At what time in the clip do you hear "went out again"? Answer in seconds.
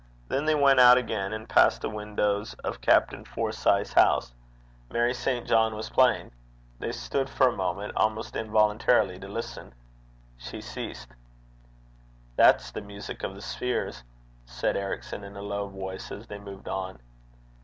0.55-1.31